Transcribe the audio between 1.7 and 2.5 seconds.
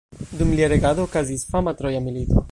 Troja milito.